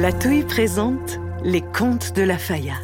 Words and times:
La 0.00 0.14
Touille 0.14 0.44
présente 0.44 1.20
Les 1.44 1.60
Contes 1.60 2.14
de 2.16 2.22
la 2.22 2.38
Faya, 2.38 2.76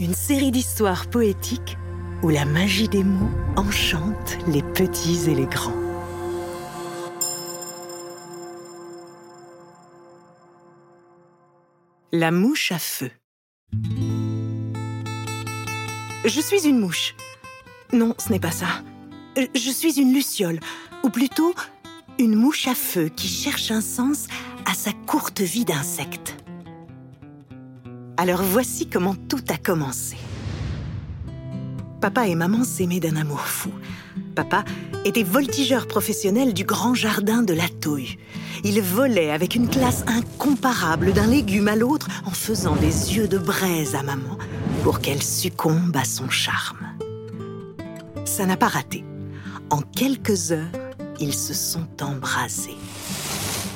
une 0.00 0.14
série 0.14 0.50
d'histoires 0.50 1.06
poétiques 1.06 1.76
où 2.22 2.30
la 2.30 2.46
magie 2.46 2.88
des 2.88 3.04
mots 3.04 3.28
enchante 3.54 4.38
les 4.48 4.62
petits 4.62 5.28
et 5.28 5.34
les 5.34 5.44
grands. 5.44 5.76
La 12.12 12.30
mouche 12.30 12.72
à 12.72 12.78
feu. 12.78 13.10
Je 16.24 16.40
suis 16.40 16.66
une 16.66 16.78
mouche. 16.78 17.14
Non, 17.92 18.14
ce 18.16 18.32
n'est 18.32 18.40
pas 18.40 18.52
ça. 18.52 18.68
Je 19.36 19.70
suis 19.70 20.00
une 20.00 20.14
luciole, 20.14 20.60
ou 21.04 21.10
plutôt 21.10 21.54
une 22.18 22.34
mouche 22.34 22.68
à 22.68 22.74
feu 22.74 23.08
qui 23.08 23.28
cherche 23.28 23.70
un 23.70 23.80
sens 23.80 24.26
à 24.70 24.74
sa 24.74 24.92
courte 24.92 25.40
vie 25.40 25.64
d'insecte. 25.64 26.36
Alors 28.16 28.42
voici 28.42 28.86
comment 28.86 29.14
tout 29.14 29.44
a 29.48 29.56
commencé. 29.56 30.16
Papa 32.00 32.26
et 32.26 32.34
maman 32.34 32.64
s'aimaient 32.64 33.00
d'un 33.00 33.16
amour 33.16 33.40
fou. 33.40 33.70
Papa 34.34 34.64
était 35.04 35.22
voltigeur 35.22 35.86
professionnel 35.86 36.52
du 36.52 36.64
grand 36.64 36.94
jardin 36.94 37.42
de 37.42 37.54
la 37.54 37.68
Touille. 37.68 38.18
Il 38.64 38.80
volait 38.80 39.30
avec 39.30 39.54
une 39.54 39.68
classe 39.68 40.04
incomparable 40.06 41.12
d'un 41.12 41.26
légume 41.26 41.68
à 41.68 41.76
l'autre 41.76 42.08
en 42.24 42.30
faisant 42.30 42.76
des 42.76 43.16
yeux 43.16 43.28
de 43.28 43.38
braise 43.38 43.94
à 43.94 44.02
maman 44.02 44.38
pour 44.82 45.00
qu'elle 45.00 45.22
succombe 45.22 45.96
à 45.96 46.04
son 46.04 46.28
charme. 46.28 46.86
Ça 48.24 48.46
n'a 48.46 48.56
pas 48.56 48.68
raté. 48.68 49.04
En 49.70 49.80
quelques 49.80 50.52
heures, 50.52 50.81
ils 51.20 51.34
se 51.34 51.54
sont 51.54 51.86
embrasés. 52.00 52.76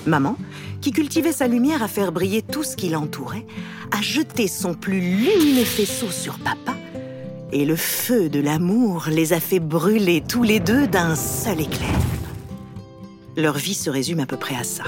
Maman, 0.07 0.37
qui 0.81 0.93
cultivait 0.93 1.33
sa 1.33 1.49
lumière 1.49 1.83
à 1.83 1.89
faire 1.89 2.13
briller 2.13 2.43
tout 2.43 2.63
ce 2.63 2.77
qui 2.77 2.89
l'entourait, 2.89 3.47
a 3.91 4.01
jeté 4.03 4.49
son 4.49 4.75
plus 4.75 5.01
lumineux 5.01 5.65
faisceau 5.65 6.11
sur 6.11 6.39
papa, 6.39 6.75
et 7.53 7.65
le 7.65 7.77
feu 7.77 8.29
de 8.29 8.41
l'amour 8.41 9.07
les 9.11 9.33
a 9.33 9.41
fait 9.41 9.61
brûler 9.61 10.23
tous 10.27 10.43
les 10.43 10.61
deux 10.61 10.87
d'un 10.87 11.17
seul 11.17 11.61
éclair. 11.61 11.99
Leur 13.37 13.57
vie 13.57 13.75
se 13.75 13.91
résume 13.91 14.21
à 14.21 14.27
peu 14.27 14.37
près 14.37 14.57
à 14.57 14.65
ça. 14.65 14.85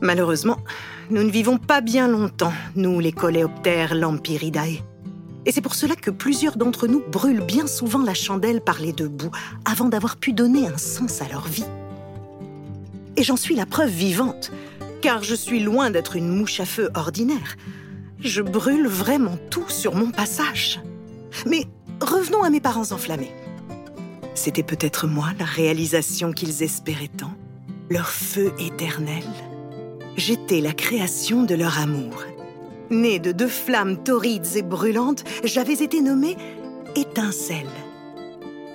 Malheureusement, 0.00 0.58
nous 1.10 1.22
ne 1.22 1.30
vivons 1.30 1.58
pas 1.58 1.80
bien 1.80 2.08
longtemps, 2.08 2.52
nous 2.74 3.00
les 3.00 3.12
coléoptères 3.12 3.94
Lampyridae. 3.94 4.82
Et 5.46 5.52
c'est 5.52 5.60
pour 5.60 5.76
cela 5.76 5.94
que 5.94 6.10
plusieurs 6.10 6.56
d'entre 6.56 6.88
nous 6.88 7.00
brûlent 7.00 7.44
bien 7.44 7.68
souvent 7.68 8.02
la 8.02 8.14
chandelle 8.14 8.60
par 8.60 8.80
les 8.80 8.92
deux 8.92 9.08
bouts, 9.08 9.30
avant 9.64 9.88
d'avoir 9.88 10.16
pu 10.16 10.32
donner 10.32 10.66
un 10.66 10.76
sens 10.76 11.22
à 11.22 11.28
leur 11.28 11.46
vie. 11.46 11.64
Et 13.16 13.22
j'en 13.22 13.36
suis 13.36 13.54
la 13.54 13.64
preuve 13.64 13.90
vivante, 13.90 14.50
car 15.00 15.22
je 15.22 15.36
suis 15.36 15.60
loin 15.60 15.90
d'être 15.90 16.16
une 16.16 16.28
mouche 16.28 16.58
à 16.58 16.66
feu 16.66 16.90
ordinaire. 16.94 17.56
Je 18.18 18.42
brûle 18.42 18.88
vraiment 18.88 19.38
tout 19.48 19.68
sur 19.68 19.94
mon 19.94 20.10
passage. 20.10 20.80
Mais 21.46 21.64
revenons 22.00 22.42
à 22.42 22.50
mes 22.50 22.60
parents 22.60 22.90
enflammés. 22.90 23.32
C'était 24.34 24.64
peut-être 24.64 25.06
moi 25.06 25.28
la 25.38 25.44
réalisation 25.44 26.32
qu'ils 26.32 26.64
espéraient 26.64 27.10
tant, 27.16 27.32
leur 27.88 28.08
feu 28.08 28.52
éternel. 28.58 29.24
J'étais 30.16 30.60
la 30.60 30.72
création 30.72 31.44
de 31.44 31.54
leur 31.54 31.78
amour. 31.78 32.24
Née 32.90 33.18
de 33.18 33.32
deux 33.32 33.48
flammes 33.48 34.02
torrides 34.02 34.56
et 34.56 34.62
brûlantes, 34.62 35.24
j'avais 35.42 35.82
été 35.82 36.00
nommée 36.00 36.36
étincelle. 36.94 37.66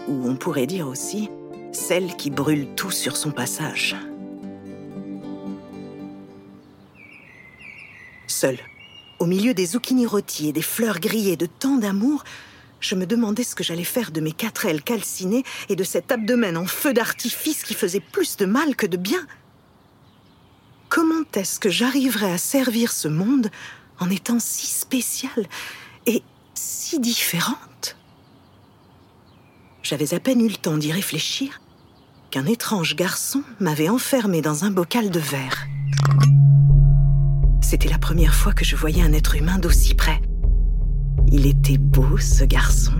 Ou 0.07 0.27
on 0.27 0.35
pourrait 0.35 0.67
dire 0.67 0.87
aussi 0.87 1.29
celle 1.71 2.15
qui 2.17 2.29
brûle 2.29 2.67
tout 2.75 2.91
sur 2.91 3.15
son 3.15 3.31
passage. 3.31 3.95
Seule, 8.27 8.59
au 9.19 9.25
milieu 9.25 9.53
des 9.53 9.67
zucchini 9.67 10.05
rôtis 10.05 10.49
et 10.49 10.53
des 10.53 10.61
fleurs 10.61 10.99
grillées 10.99 11.37
de 11.37 11.45
tant 11.45 11.77
d'amour, 11.77 12.23
je 12.81 12.95
me 12.95 13.05
demandais 13.05 13.43
ce 13.43 13.55
que 13.55 13.63
j'allais 13.63 13.83
faire 13.83 14.11
de 14.11 14.19
mes 14.19 14.31
quatre 14.33 14.65
ailes 14.65 14.81
calcinées 14.81 15.43
et 15.69 15.75
de 15.75 15.83
cet 15.83 16.11
abdomen 16.11 16.57
en 16.57 16.65
feu 16.65 16.93
d'artifice 16.93 17.63
qui 17.63 17.75
faisait 17.75 18.01
plus 18.01 18.35
de 18.37 18.45
mal 18.45 18.75
que 18.75 18.87
de 18.87 18.97
bien. 18.97 19.25
Comment 20.89 21.23
est-ce 21.35 21.59
que 21.59 21.69
j'arriverais 21.69 22.33
à 22.33 22.37
servir 22.37 22.91
ce 22.91 23.07
monde 23.07 23.49
en 24.01 24.09
étant 24.09 24.39
si 24.39 24.65
spéciale 24.65 25.47
et 26.07 26.23
si 26.55 26.99
différente 26.99 27.95
J'avais 29.83 30.13
à 30.13 30.19
peine 30.19 30.41
eu 30.41 30.49
le 30.49 30.55
temps 30.55 30.77
d'y 30.77 30.91
réfléchir 30.91 31.61
qu'un 32.31 32.45
étrange 32.45 32.95
garçon 32.95 33.43
m'avait 33.59 33.89
enfermé 33.89 34.41
dans 34.41 34.65
un 34.65 34.71
bocal 34.71 35.11
de 35.11 35.19
verre. 35.19 35.67
C'était 37.61 37.89
la 37.89 37.99
première 37.99 38.33
fois 38.33 38.53
que 38.53 38.65
je 38.65 38.75
voyais 38.75 39.03
un 39.03 39.13
être 39.13 39.35
humain 39.35 39.59
d'aussi 39.59 39.93
près. 39.93 40.19
Il 41.31 41.45
était 41.45 41.77
beau, 41.77 42.17
ce 42.17 42.43
garçon, 42.43 42.93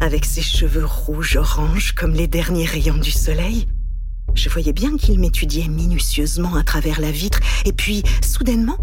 avec 0.00 0.24
ses 0.24 0.42
cheveux 0.42 0.84
rouges-orange 0.84 1.94
comme 1.94 2.12
les 2.12 2.28
derniers 2.28 2.66
rayons 2.66 2.98
du 2.98 3.10
soleil. 3.10 3.66
Je 4.34 4.50
voyais 4.50 4.74
bien 4.74 4.96
qu'il 4.96 5.18
m'étudiait 5.18 5.68
minutieusement 5.68 6.56
à 6.56 6.62
travers 6.62 7.00
la 7.00 7.10
vitre, 7.10 7.40
et 7.64 7.72
puis, 7.72 8.02
soudainement, 8.22 8.78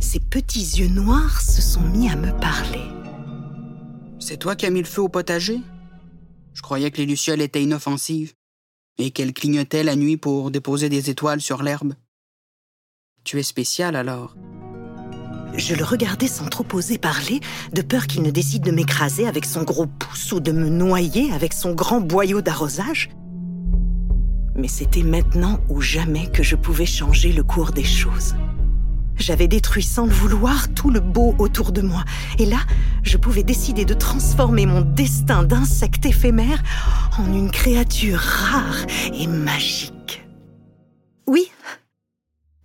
ses 0.00 0.20
petits 0.20 0.78
yeux 0.78 0.88
noirs 0.88 1.40
se 1.40 1.62
sont 1.62 1.82
mis 1.82 2.08
à 2.08 2.16
me 2.16 2.32
parler. 2.40 2.82
C'est 4.18 4.38
toi 4.38 4.56
qui 4.56 4.66
as 4.66 4.70
mis 4.70 4.80
le 4.80 4.86
feu 4.86 5.02
au 5.02 5.08
potager? 5.08 5.60
Je 6.54 6.62
croyais 6.62 6.90
que 6.90 6.98
les 6.98 7.06
lucioles 7.06 7.42
étaient 7.42 7.62
inoffensives 7.62 8.34
et 8.98 9.10
qu'elles 9.10 9.32
clignotaient 9.32 9.84
la 9.84 9.96
nuit 9.96 10.16
pour 10.16 10.50
déposer 10.50 10.88
des 10.88 11.10
étoiles 11.10 11.40
sur 11.40 11.62
l'herbe. 11.62 11.94
Tu 13.24 13.38
es 13.38 13.42
spécial 13.42 13.96
alors. 13.96 14.34
Je 15.56 15.74
le 15.74 15.84
regardais 15.84 16.28
sans 16.28 16.46
trop 16.46 16.66
oser 16.72 16.98
parler, 16.98 17.40
de 17.72 17.82
peur 17.82 18.06
qu'il 18.06 18.22
ne 18.22 18.30
décide 18.30 18.62
de 18.62 18.70
m'écraser 18.70 19.26
avec 19.26 19.44
son 19.44 19.62
gros 19.62 19.86
pouce 19.86 20.32
ou 20.32 20.40
de 20.40 20.52
me 20.52 20.68
noyer 20.68 21.32
avec 21.32 21.52
son 21.52 21.74
grand 21.74 22.00
boyau 22.00 22.40
d'arrosage. 22.40 23.10
Mais 24.54 24.68
c'était 24.68 25.02
maintenant 25.02 25.60
ou 25.68 25.80
jamais 25.80 26.30
que 26.30 26.42
je 26.42 26.56
pouvais 26.56 26.86
changer 26.86 27.32
le 27.32 27.42
cours 27.42 27.72
des 27.72 27.84
choses. 27.84 28.34
J'avais 29.20 29.48
détruit 29.48 29.82
sans 29.82 30.06
le 30.06 30.12
vouloir 30.12 30.72
tout 30.72 30.88
le 30.90 31.00
beau 31.00 31.34
autour 31.38 31.72
de 31.72 31.82
moi. 31.82 32.04
Et 32.38 32.46
là, 32.46 32.56
je 33.02 33.18
pouvais 33.18 33.42
décider 33.42 33.84
de 33.84 33.92
transformer 33.92 34.64
mon 34.64 34.80
destin 34.80 35.42
d'insecte 35.42 36.06
éphémère 36.06 36.62
en 37.18 37.26
une 37.26 37.50
créature 37.50 38.18
rare 38.18 38.86
et 39.12 39.26
magique. 39.26 40.24
Oui, 41.26 41.52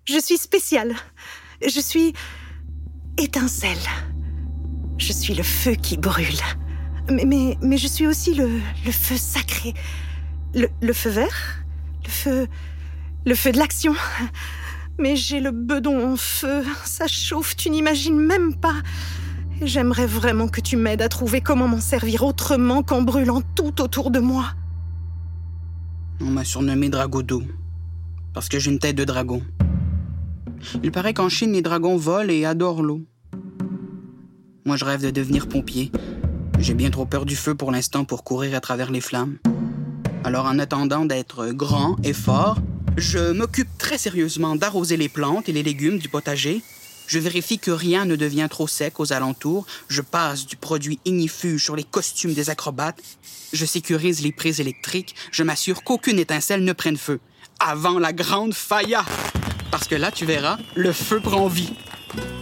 je 0.05 0.17
suis 0.17 0.38
spéciale. 0.38 0.95
Je 1.61 1.81
suis 1.81 2.13
étincelle. 3.17 3.77
Je 4.97 5.11
suis 5.11 5.33
le 5.33 5.44
feu 5.44 5.75
qui 5.75 5.97
brûle. 5.97 6.39
Mais, 7.09 7.77
je 7.77 7.88
suis 7.88 8.07
aussi 8.07 8.33
le, 8.33 8.47
feu 8.91 9.17
sacré. 9.17 9.73
Le, 10.53 10.94
feu 10.94 11.09
vert? 11.09 11.65
Le 12.05 12.09
feu. 12.09 12.47
Le 13.25 13.35
feu 13.35 13.51
de 13.51 13.57
l'action? 13.57 13.94
Mais 14.97 15.16
j'ai 15.16 15.39
le 15.39 15.51
bedon 15.51 16.13
en 16.13 16.16
feu. 16.16 16.63
Ça 16.85 17.07
chauffe, 17.07 17.56
tu 17.56 17.69
n'imagines 17.69 18.19
même 18.19 18.56
pas. 18.56 18.75
J'aimerais 19.61 20.07
vraiment 20.07 20.47
que 20.47 20.61
tu 20.61 20.78
m'aides 20.78 21.01
à 21.01 21.09
trouver 21.09 21.41
comment 21.41 21.67
m'en 21.67 21.79
servir 21.79 22.23
autrement 22.23 22.83
qu'en 22.83 23.01
brûlant 23.01 23.41
tout 23.56 23.81
autour 23.81 24.11
de 24.11 24.19
moi. 24.19 24.45
On 26.22 26.25
m'a 26.25 26.44
surnommé 26.44 26.89
Dragodo. 26.89 27.44
Parce 28.33 28.50
que 28.50 28.59
j'ai 28.59 28.72
une 28.72 28.79
tête 28.79 28.97
de 28.97 29.06
dragon. 29.06 29.41
Il 30.83 30.91
paraît 30.91 31.13
qu'en 31.13 31.29
Chine, 31.29 31.53
les 31.53 31.62
dragons 31.62 31.95
volent 31.95 32.29
et 32.29 32.45
adorent 32.45 32.83
l'eau. 32.83 33.01
Moi, 34.66 34.75
je 34.75 34.83
rêve 34.83 35.03
de 35.03 35.09
devenir 35.09 35.47
pompier. 35.47 35.91
J'ai 36.59 36.73
bien 36.73 36.89
trop 36.89 37.06
peur 37.06 37.25
du 37.25 37.35
feu 37.35 37.56
pour 37.56 37.72
l'instant 37.72 38.03
pour 38.03 38.23
courir 38.23 38.56
à 38.56 38.59
travers 38.59 38.91
les 38.91 39.01
flammes. 39.01 39.38
Alors, 40.23 40.45
en 40.45 40.57
attendant 40.59 41.06
d'être 41.06 41.51
grand 41.51 41.95
et 42.03 42.13
fort, 42.13 42.57
je 42.97 43.31
m'occupe 43.31 43.77
très 43.77 43.97
sérieusement 43.97 44.56
d'arroser 44.56 44.97
les 44.97 45.09
plantes 45.09 45.50
et 45.50 45.51
les 45.51 45.63
légumes 45.63 46.00
du 46.00 46.09
potager. 46.09 46.62
Je 47.07 47.19
vérifie 47.19 47.59
que 47.59 47.71
rien 47.71 48.06
ne 48.06 48.15
devient 48.15 48.47
trop 48.50 48.68
sec 48.68 49.00
aux 49.00 49.13
alentours. 49.13 49.65
Je 49.89 50.01
passe 50.01 50.45
du 50.45 50.56
produit 50.56 51.00
ignifuge 51.06 51.63
sur 51.63 51.75
les 51.75 51.83
costumes 51.83 52.33
des 52.33 52.50
acrobates. 52.50 53.01
Je 53.53 53.65
sécurise 53.65 54.21
les 54.21 54.31
prises 54.31 54.59
électriques. 54.59 55.15
Je 55.31 55.44
m'assure 55.44 55.83
qu'aucune 55.83 56.19
étincelle 56.19 56.63
ne 56.63 56.74
prenne 56.74 56.97
feu. 56.97 57.19
Avant 57.59 58.00
la 58.00 58.13
grande 58.13 58.53
failla! 58.53 59.06
Parce 59.71 59.88
que 59.88 59.95
là, 59.95 60.12
tu 60.12 60.25
verras, 60.25 60.57
le 60.75 60.94
feu 60.94 61.19
prend 61.19 61.47
vie. 61.47 61.74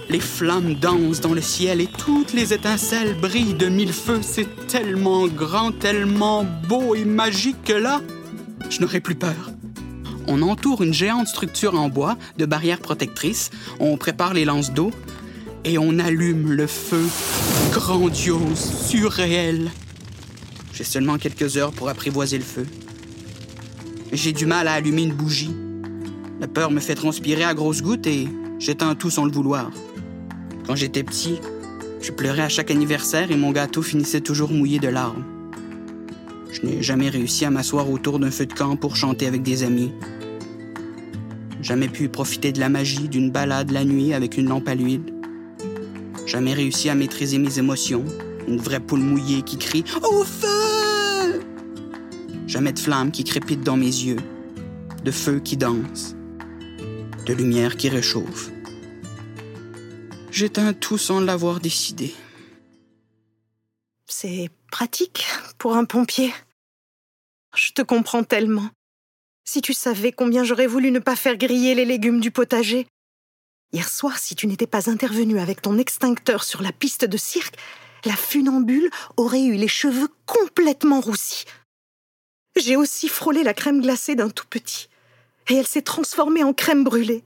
Les 0.09 0.19
flammes 0.19 0.75
dansent 0.75 1.21
dans 1.21 1.33
le 1.33 1.41
ciel 1.41 1.81
et 1.81 1.87
toutes 1.87 2.33
les 2.33 2.53
étincelles 2.53 3.19
brillent 3.19 3.55
de 3.55 3.67
mille 3.67 3.93
feux. 3.93 4.21
C'est 4.21 4.67
tellement 4.67 5.27
grand, 5.27 5.71
tellement 5.71 6.43
beau 6.43 6.93
et 6.95 7.05
magique 7.05 7.63
que 7.63 7.73
là, 7.73 8.01
je 8.69 8.79
n'aurai 8.81 9.01
plus 9.01 9.15
peur. 9.15 9.52
On 10.27 10.41
entoure 10.41 10.83
une 10.83 10.93
géante 10.93 11.27
structure 11.27 11.75
en 11.79 11.89
bois 11.89 12.17
de 12.37 12.45
barrières 12.45 12.79
protectrices, 12.79 13.51
on 13.79 13.97
prépare 13.97 14.33
les 14.33 14.45
lances 14.45 14.71
d'eau 14.71 14.91
et 15.65 15.77
on 15.77 15.99
allume 15.99 16.51
le 16.51 16.67
feu 16.67 17.05
grandiose, 17.71 18.71
surréel. 18.85 19.71
J'ai 20.73 20.83
seulement 20.83 21.17
quelques 21.17 21.57
heures 21.57 21.71
pour 21.71 21.89
apprivoiser 21.89 22.37
le 22.37 22.43
feu. 22.43 22.65
J'ai 24.11 24.31
du 24.31 24.45
mal 24.45 24.67
à 24.67 24.73
allumer 24.73 25.03
une 25.03 25.13
bougie. 25.13 25.55
La 26.39 26.47
peur 26.47 26.71
me 26.71 26.79
fait 26.79 26.95
transpirer 26.95 27.43
à 27.43 27.53
grosses 27.53 27.81
gouttes 27.81 28.07
et 28.07 28.27
J'éteins 28.63 28.95
tout 28.95 29.09
sans 29.09 29.25
le 29.25 29.31
vouloir. 29.31 29.71
Quand 30.65 30.77
j'étais 30.77 31.03
petit, 31.03 31.37
je 32.01 32.13
pleurais 32.13 32.43
à 32.43 32.47
chaque 32.47 32.71
anniversaire 32.71 33.29
et 33.29 33.35
mon 33.35 33.51
gâteau 33.51 33.81
finissait 33.81 34.21
toujours 34.21 34.51
mouillé 34.51 34.79
de 34.79 34.87
larmes. 34.87 35.25
Je 36.53 36.61
n'ai 36.61 36.83
jamais 36.83 37.09
réussi 37.09 37.45
à 37.45 37.49
m'asseoir 37.49 37.89
autour 37.89 38.19
d'un 38.19 38.29
feu 38.29 38.45
de 38.45 38.53
camp 38.53 38.75
pour 38.75 38.95
chanter 38.95 39.25
avec 39.25 39.41
des 39.41 39.63
amis. 39.63 39.91
Jamais 41.63 41.87
pu 41.87 42.09
profiter 42.09 42.51
de 42.51 42.59
la 42.59 42.69
magie 42.69 43.09
d'une 43.09 43.31
balade 43.31 43.71
la 43.71 43.83
nuit 43.83 44.13
avec 44.13 44.37
une 44.37 44.49
lampe 44.49 44.67
à 44.67 44.75
l'huile. 44.75 45.01
Jamais 46.27 46.53
réussi 46.53 46.89
à 46.89 46.95
maîtriser 46.95 47.39
mes 47.39 47.57
émotions. 47.57 48.05
Une 48.47 48.57
vraie 48.57 48.79
poule 48.79 48.99
mouillée 48.99 49.41
qui 49.41 49.57
crie 49.57 49.83
Au 50.03 50.23
feu! 50.23 51.41
Jamais 52.45 52.71
de 52.71 52.79
flamme 52.79 53.11
qui 53.11 53.23
crépite 53.23 53.61
dans 53.61 53.77
mes 53.77 53.85
yeux. 53.85 54.19
De 55.03 55.09
feu 55.09 55.39
qui 55.39 55.57
danse. 55.57 56.15
De 57.25 57.33
lumière 57.33 57.77
qui 57.77 57.89
réchauffe. 57.89 58.51
J'éteins 60.29 60.73
tout 60.73 60.99
sans 60.99 61.19
l'avoir 61.19 61.59
décidé. 61.59 62.13
C'est 64.05 64.51
pratique 64.73 65.27
pour 65.59 65.77
un 65.77 65.85
pompier? 65.85 66.33
Je 67.55 67.73
te 67.73 67.83
comprends 67.83 68.23
tellement. 68.23 68.71
Si 69.45 69.61
tu 69.61 69.71
savais 69.71 70.11
combien 70.11 70.43
j'aurais 70.43 70.65
voulu 70.65 70.89
ne 70.89 70.97
pas 70.97 71.15
faire 71.15 71.37
griller 71.37 71.75
les 71.75 71.85
légumes 71.85 72.19
du 72.19 72.31
potager. 72.31 72.87
Hier 73.71 73.87
soir, 73.87 74.17
si 74.17 74.33
tu 74.33 74.47
n'étais 74.47 74.65
pas 74.65 74.89
intervenu 74.89 75.37
avec 75.37 75.61
ton 75.61 75.77
extincteur 75.77 76.43
sur 76.43 76.63
la 76.63 76.71
piste 76.71 77.05
de 77.05 77.17
cirque, 77.17 77.55
la 78.03 78.15
funambule 78.15 78.89
aurait 79.15 79.43
eu 79.43 79.53
les 79.53 79.67
cheveux 79.67 80.09
complètement 80.25 81.01
roussis. 81.01 81.45
J'ai 82.55 82.75
aussi 82.75 83.09
frôlé 83.09 83.43
la 83.43 83.53
crème 83.53 83.79
glacée 83.79 84.15
d'un 84.15 84.31
tout 84.31 84.47
petit, 84.49 84.89
et 85.49 85.53
elle 85.53 85.67
s'est 85.67 85.83
transformée 85.83 86.43
en 86.43 86.51
crème 86.51 86.83
brûlée. 86.83 87.23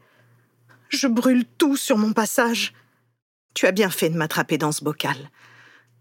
Je 0.89 1.07
brûle 1.07 1.45
tout 1.57 1.77
sur 1.77 1.97
mon 1.97 2.11
passage. 2.11 2.73
Tu 3.53 3.67
as 3.67 3.71
bien 3.71 3.89
fait 3.89 4.09
de 4.09 4.17
m'attraper 4.17 4.57
dans 4.57 4.73
ce 4.73 4.83
bocal. 4.83 5.31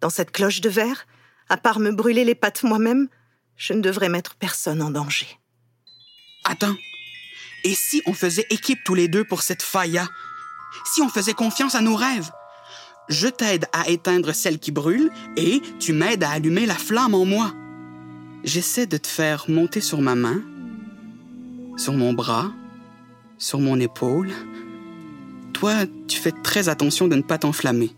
Dans 0.00 0.10
cette 0.10 0.32
cloche 0.32 0.60
de 0.60 0.68
verre, 0.68 1.06
à 1.48 1.56
part 1.56 1.78
me 1.78 1.92
brûler 1.92 2.24
les 2.24 2.34
pattes 2.34 2.62
moi-même, 2.62 3.08
je 3.56 3.72
ne 3.72 3.80
devrais 3.80 4.08
mettre 4.08 4.34
personne 4.34 4.82
en 4.82 4.90
danger. 4.90 5.28
Attends. 6.44 6.76
Et 7.64 7.74
si 7.74 8.02
on 8.06 8.12
faisait 8.12 8.46
équipe 8.50 8.78
tous 8.84 8.94
les 8.94 9.08
deux 9.08 9.24
pour 9.24 9.42
cette 9.42 9.62
failla? 9.62 10.08
Si 10.84 11.02
on 11.02 11.08
faisait 11.08 11.34
confiance 11.34 11.74
à 11.74 11.80
nos 11.80 11.96
rêves? 11.96 12.30
Je 13.08 13.28
t'aide 13.28 13.66
à 13.72 13.88
éteindre 13.88 14.32
celle 14.32 14.58
qui 14.58 14.72
brûle 14.72 15.10
et 15.36 15.62
tu 15.78 15.92
m'aides 15.92 16.24
à 16.24 16.30
allumer 16.30 16.66
la 16.66 16.74
flamme 16.74 17.14
en 17.14 17.24
moi. 17.24 17.54
J'essaie 18.44 18.86
de 18.86 18.96
te 18.96 19.06
faire 19.06 19.46
monter 19.48 19.80
sur 19.80 20.00
ma 20.00 20.14
main, 20.14 20.42
sur 21.76 21.94
mon 21.94 22.12
bras, 22.12 22.52
sur 23.38 23.60
mon 23.60 23.78
épaule. 23.80 24.30
Toi, 25.52 25.86
tu 26.06 26.18
fais 26.18 26.32
très 26.32 26.68
attention 26.68 27.08
de 27.08 27.16
ne 27.16 27.22
pas 27.22 27.38
t'enflammer. 27.38 27.90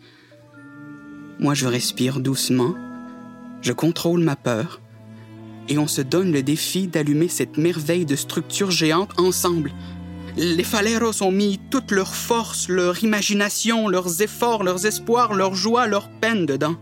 Moi, 1.39 1.55
je 1.55 1.67
respire 1.67 2.21
doucement, 2.21 2.75
je 3.63 3.73
contrôle 3.73 4.23
ma 4.23 4.37
peur, 4.37 4.81
et 5.69 5.79
on 5.79 5.87
se 5.87 6.01
donne 6.01 6.33
le 6.33 6.43
défi 6.43 6.87
d'allumer 6.87 7.29
cette 7.29 7.59
merveille 7.59 8.07
de 8.07 8.17
structure 8.17 8.71
géante 8.71 9.19
ensemble. 9.19 9.73
Les 10.37 10.65
Faleros 10.65 11.23
ont 11.23 11.33
mis 11.33 11.59
toute 11.71 11.91
leur 11.91 12.15
force, 12.15 12.69
leur 12.69 13.03
imagination, 13.03 13.89
leurs 13.89 14.23
efforts, 14.23 14.63
leurs 14.63 14.87
espoirs, 14.87 15.35
leur 15.35 15.55
joie, 15.55 15.87
leur 15.87 16.09
peine 16.09 16.47
dedans. 16.47 16.77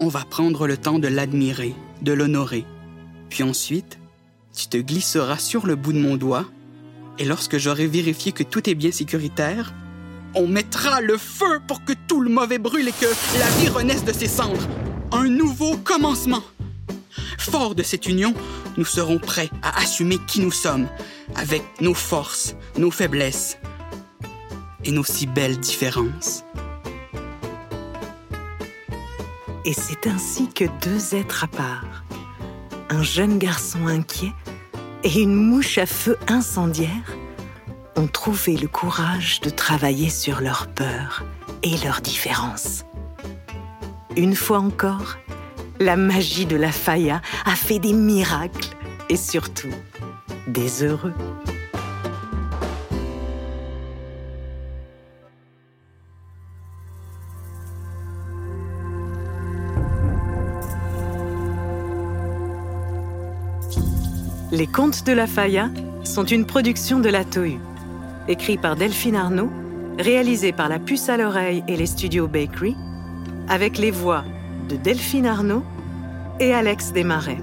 On 0.00 0.08
va 0.08 0.24
prendre 0.24 0.66
le 0.66 0.76
temps 0.76 0.98
de 0.98 1.08
l'admirer, 1.08 1.74
de 2.02 2.12
l'honorer. 2.12 2.64
Puis 3.30 3.42
ensuite, 3.42 3.98
tu 4.54 4.66
te 4.66 4.76
glisseras 4.76 5.38
sur 5.38 5.66
le 5.66 5.76
bout 5.76 5.92
de 5.92 5.98
mon 5.98 6.16
doigt, 6.16 6.46
et 7.18 7.24
lorsque 7.24 7.58
j'aurai 7.58 7.86
vérifié 7.86 8.32
que 8.32 8.42
tout 8.42 8.68
est 8.68 8.74
bien 8.74 8.90
sécuritaire, 8.90 9.72
on 10.34 10.46
mettra 10.46 11.00
le 11.00 11.16
feu 11.16 11.60
pour 11.66 11.84
que 11.84 11.94
tout 12.08 12.20
le 12.20 12.28
mauvais 12.28 12.58
brûle 12.58 12.88
et 12.88 12.92
que 12.92 13.06
la 13.38 13.48
vie 13.58 13.68
renaisse 13.68 14.04
de 14.04 14.12
ses 14.12 14.28
cendres. 14.28 14.68
Un 15.12 15.28
nouveau 15.28 15.76
commencement. 15.76 16.42
Fort 17.38 17.74
de 17.74 17.82
cette 17.82 18.06
union, 18.06 18.34
nous 18.76 18.84
serons 18.84 19.18
prêts 19.18 19.50
à 19.62 19.78
assumer 19.80 20.18
qui 20.26 20.40
nous 20.40 20.50
sommes, 20.50 20.88
avec 21.34 21.62
nos 21.80 21.94
forces, 21.94 22.56
nos 22.76 22.90
faiblesses 22.90 23.58
et 24.84 24.90
nos 24.90 25.04
si 25.04 25.26
belles 25.26 25.58
différences. 25.58 26.44
Et 29.64 29.72
c'est 29.72 30.06
ainsi 30.06 30.48
que 30.48 30.64
deux 30.82 31.14
êtres 31.14 31.44
à 31.44 31.48
part, 31.48 32.04
un 32.88 33.02
jeune 33.02 33.38
garçon 33.38 33.86
inquiet 33.86 34.32
et 35.04 35.20
une 35.22 35.34
mouche 35.34 35.78
à 35.78 35.86
feu 35.86 36.16
incendiaire, 36.28 37.16
ont 37.96 38.08
trouvé 38.08 38.56
le 38.56 38.68
courage 38.68 39.40
de 39.40 39.50
travailler 39.50 40.10
sur 40.10 40.40
leur 40.40 40.66
peur 40.68 41.24
et 41.62 41.76
leurs 41.84 42.00
différences. 42.00 42.84
Une 44.16 44.34
fois 44.34 44.60
encore, 44.60 45.18
la 45.78 45.96
magie 45.96 46.46
de 46.46 46.56
la 46.56 46.72
Faya 46.72 47.20
a 47.44 47.54
fait 47.54 47.78
des 47.78 47.92
miracles 47.92 48.74
et 49.10 49.16
surtout 49.16 49.68
des 50.46 50.82
heureux. 50.82 51.12
Les 64.50 64.66
Contes 64.66 65.04
de 65.04 65.12
la 65.12 65.26
Faya 65.26 65.68
sont 66.04 66.24
une 66.24 66.46
production 66.46 67.00
de 67.00 67.10
la 67.10 67.26
Tohu, 67.26 67.58
écrit 68.28 68.56
par 68.56 68.76
Delphine 68.76 69.16
Arnaud, 69.16 69.50
réalisé 69.98 70.52
par 70.52 70.70
la 70.70 70.78
Puce 70.78 71.10
à 71.10 71.18
l'oreille 71.18 71.62
et 71.68 71.76
les 71.76 71.84
studios 71.84 72.28
Bakery, 72.28 72.74
avec 73.48 73.78
les 73.78 73.90
voix 73.90 74.24
de 74.68 74.76
Delphine 74.76 75.26
Arnaud 75.26 75.64
et 76.40 76.52
Alex 76.52 76.92
Desmarais. 76.92 77.38